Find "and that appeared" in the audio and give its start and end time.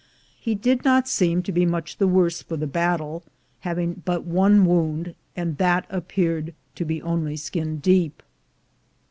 5.35-6.55